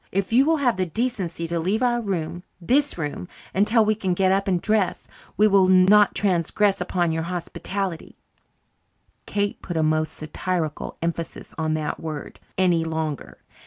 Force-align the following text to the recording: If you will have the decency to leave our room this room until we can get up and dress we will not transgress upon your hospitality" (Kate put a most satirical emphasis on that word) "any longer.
If 0.11 0.33
you 0.33 0.45
will 0.45 0.57
have 0.57 0.77
the 0.77 0.85
decency 0.87 1.47
to 1.47 1.59
leave 1.59 1.83
our 1.83 2.01
room 2.01 2.41
this 2.59 2.97
room 2.97 3.27
until 3.53 3.85
we 3.85 3.93
can 3.93 4.15
get 4.15 4.31
up 4.31 4.47
and 4.47 4.59
dress 4.59 5.07
we 5.37 5.45
will 5.47 5.67
not 5.67 6.15
transgress 6.15 6.81
upon 6.81 7.11
your 7.11 7.21
hospitality" 7.29 8.17
(Kate 9.27 9.61
put 9.61 9.77
a 9.77 9.83
most 9.83 10.13
satirical 10.13 10.97
emphasis 11.03 11.53
on 11.59 11.75
that 11.75 11.99
word) 11.99 12.39
"any 12.57 12.83
longer. 12.83 13.41